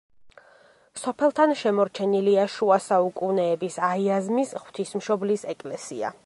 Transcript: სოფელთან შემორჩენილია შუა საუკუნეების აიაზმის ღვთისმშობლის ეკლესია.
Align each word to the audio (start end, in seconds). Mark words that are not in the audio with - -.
სოფელთან 1.01 1.53
შემორჩენილია 1.59 2.47
შუა 2.55 2.79
საუკუნეების 2.87 3.79
აიაზმის 3.89 4.55
ღვთისმშობლის 4.63 5.47
ეკლესია. 5.57 6.15